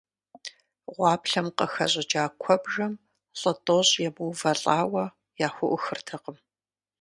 [0.93, 2.93] Гъуаплъэм къыхэщӀыкӀа куэбжэм
[3.39, 5.05] лӀы тӀощӀ емыувэлӀауэ
[5.45, 6.37] яхуӀухыртэкъым.